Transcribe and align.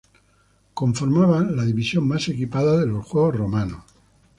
Conformaban 0.73 1.55
la 1.55 1.63
división 1.63 2.07
más 2.07 2.27
equipada 2.27 2.75
de 2.77 2.87
los 2.87 3.05
juegos 3.05 3.35
romanos. 3.35 3.83